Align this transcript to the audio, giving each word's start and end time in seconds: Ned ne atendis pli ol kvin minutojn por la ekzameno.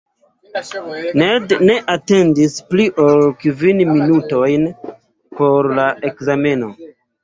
Ned 1.21 1.45
ne 1.67 1.75
atendis 1.97 2.57
pli 2.71 2.89
ol 3.05 3.21
kvin 3.45 3.87
minutojn 3.95 4.63
por 5.37 5.75
la 5.79 5.91
ekzameno. 6.13 6.77